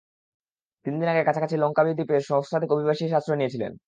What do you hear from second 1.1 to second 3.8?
আগে কাছাকাছি লংকাবি দ্বীপে সহস্রাধিক অভিবাসী এসে আশ্রয় নিয়েছিলেন।